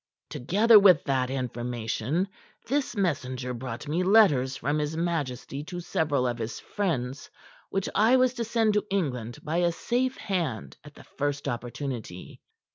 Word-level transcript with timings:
"Together 0.31 0.79
with 0.79 1.03
that 1.03 1.29
information, 1.29 2.27
this 2.65 2.95
messenger 2.97 3.53
brought 3.53 3.87
me 3.87 4.01
letters 4.01 4.57
from 4.57 4.79
his 4.79 4.97
majesty 4.97 5.63
to 5.63 5.79
several 5.79 6.25
of 6.25 6.39
his 6.39 6.59
friends, 6.59 7.29
which 7.69 7.87
I 7.93 8.15
was 8.15 8.33
to 8.33 8.43
send 8.43 8.73
to 8.73 8.85
England 8.89 9.37
by 9.43 9.57
a 9.57 9.71
safe 9.71 10.17
hand 10.17 10.75
at 10.83 10.95
the 10.95 11.03
first 11.03 11.47
opportunity. 11.47 12.41